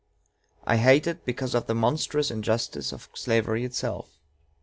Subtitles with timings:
[0.63, 4.17] I hate it because of the monstrous injustice of slavery itself.